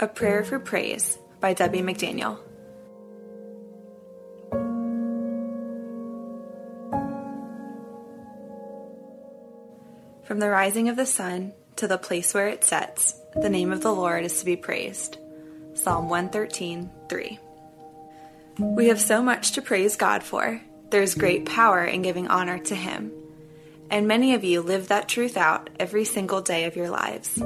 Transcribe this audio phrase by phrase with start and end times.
[0.00, 2.40] A Prayer for Praise by Debbie McDaniel.
[10.24, 13.82] From the rising of the sun to the place where it sets, the name of
[13.82, 15.16] the Lord is to be praised.
[15.74, 17.38] Psalm 113 3.
[18.58, 20.60] We have so much to praise God for.
[20.90, 23.12] There's great power in giving honor to Him.
[23.92, 27.40] And many of you live that truth out every single day of your lives.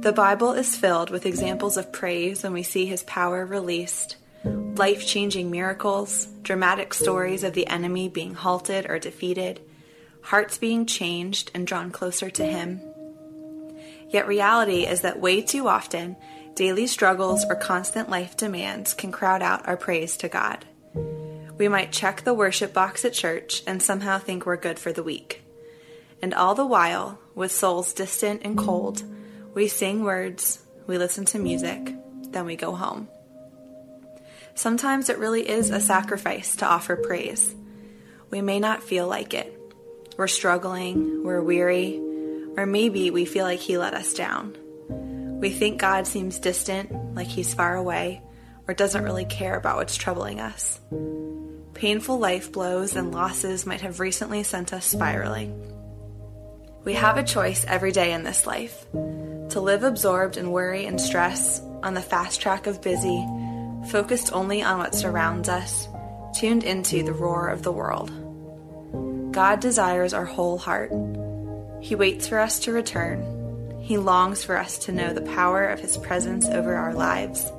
[0.00, 5.06] The Bible is filled with examples of praise when we see His power released, life
[5.06, 9.60] changing miracles, dramatic stories of the enemy being halted or defeated,
[10.20, 12.80] hearts being changed and drawn closer to Him.
[14.08, 16.16] Yet reality is that way too often,
[16.54, 20.64] daily struggles or constant life demands can crowd out our praise to God.
[21.58, 25.02] We might check the worship box at church and somehow think we're good for the
[25.02, 25.42] week.
[26.22, 29.02] And all the while, with souls distant and cold,
[29.56, 31.94] we sing words, we listen to music,
[32.30, 33.08] then we go home.
[34.54, 37.54] Sometimes it really is a sacrifice to offer praise.
[38.28, 39.58] We may not feel like it.
[40.18, 41.98] We're struggling, we're weary,
[42.58, 44.58] or maybe we feel like He let us down.
[45.40, 48.20] We think God seems distant, like He's far away,
[48.68, 50.78] or doesn't really care about what's troubling us.
[51.72, 55.72] Painful life blows and losses might have recently sent us spiraling.
[56.84, 58.84] We have a choice every day in this life
[59.56, 63.26] to live absorbed in worry and stress, on the fast track of busy,
[63.88, 65.88] focused only on what surrounds us,
[66.38, 68.12] tuned into the roar of the world.
[69.32, 70.92] God desires our whole heart.
[71.80, 73.80] He waits for us to return.
[73.80, 77.50] He longs for us to know the power of His presence over our lives.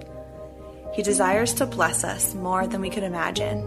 [0.94, 3.66] He desires to bless us more than we could imagine.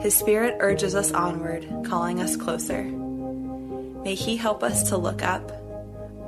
[0.00, 2.82] His Spirit urges us onward, calling us closer.
[2.82, 5.50] May He help us to look up,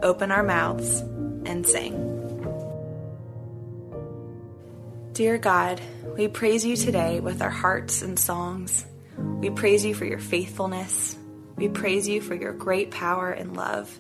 [0.05, 1.01] open our mouths,
[1.47, 2.11] and sing.
[5.15, 5.81] Dear God,
[6.17, 8.85] we praise you today with our hearts and songs.
[9.17, 11.17] We praise you for your faithfulness.
[11.57, 13.99] We praise you for your great power and love.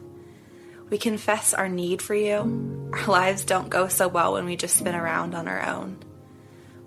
[0.90, 2.90] We confess our need for you.
[2.92, 5.98] Our lives don't go so well when we just spin around on our own.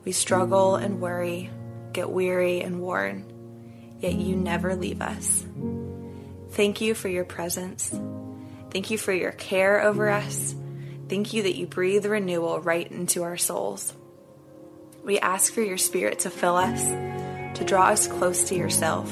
[0.06, 1.50] We struggle and worry,
[1.94, 3.26] get weary and worn,
[4.00, 5.46] yet you never leave us.
[6.52, 7.94] Thank you for your presence.
[8.72, 10.56] Thank you for your care over us.
[11.10, 13.94] Thank you that you breathe renewal right into our souls.
[15.04, 16.86] We ask for your spirit to fill us,
[17.58, 19.10] to draw us close to yourself,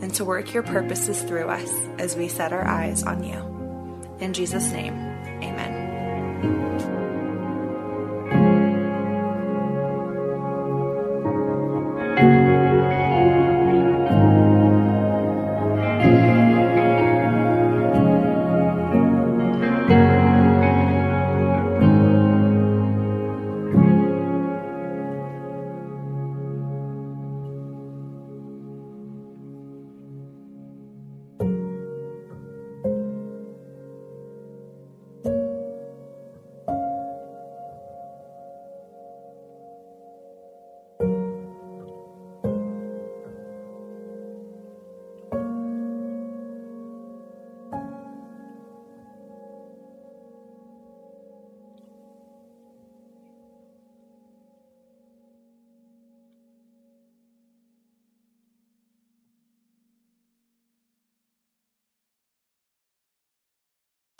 [0.00, 4.16] and to work your purposes through us as we set our eyes on you.
[4.20, 4.94] In Jesus' name,
[5.42, 5.88] amen.